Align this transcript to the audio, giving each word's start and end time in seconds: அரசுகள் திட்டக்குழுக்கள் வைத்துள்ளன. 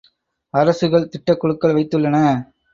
அரசுகள் 0.53 1.07
திட்டக்குழுக்கள் 1.07 1.73
வைத்துள்ளன. 1.73 2.17